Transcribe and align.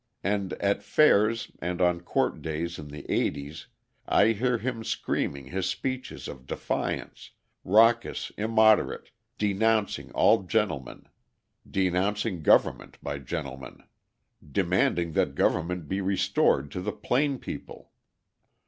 And 0.23 0.53
at 0.53 0.81
fairs 0.81 1.51
and 1.59 1.79
on 1.79 2.01
court 2.01 2.41
days 2.41 2.79
in 2.79 2.87
the 2.87 3.05
eighties 3.07 3.67
I 4.07 4.29
hear 4.29 4.57
him 4.57 4.83
screaming 4.83 5.45
his 5.49 5.67
speeches 5.67 6.27
of 6.27 6.47
defiance, 6.47 7.29
raucous, 7.63 8.31
immoderate, 8.35 9.11
denouncing 9.37 10.09
all 10.13 10.41
gentlemen, 10.41 11.07
denouncing 11.69 12.41
government 12.41 12.97
by 13.03 13.19
gentlemen, 13.19 13.83
demanding 14.41 15.11
that 15.11 15.35
government 15.35 15.87
be 15.87 16.01
restored 16.01 16.71
to 16.71 16.81
the 16.81 16.93
"plain 16.93 17.37
people!" 17.37 17.91